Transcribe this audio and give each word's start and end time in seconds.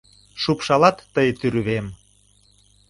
Шупшалат 0.41 0.97
тый 1.13 1.29
тÿрвем. 1.39 1.85